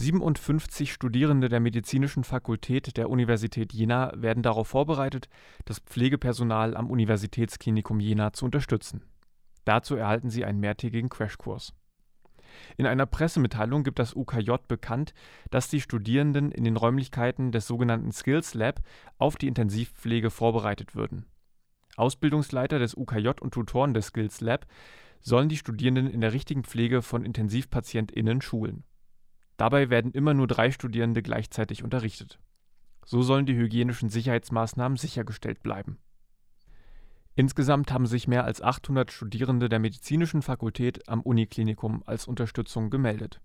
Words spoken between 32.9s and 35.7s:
So sollen die hygienischen Sicherheitsmaßnahmen sichergestellt